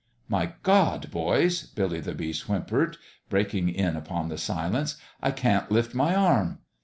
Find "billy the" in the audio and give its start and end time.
1.75-2.15